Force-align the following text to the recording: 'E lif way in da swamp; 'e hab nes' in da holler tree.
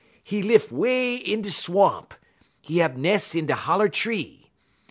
'E 0.31 0.41
lif 0.41 0.71
way 0.71 1.15
in 1.15 1.43
da 1.43 1.51
swamp; 1.51 2.15
'e 2.67 2.77
hab 2.79 2.97
nes' 2.97 3.35
in 3.35 3.45
da 3.45 3.53
holler 3.53 3.87
tree. 3.87 4.49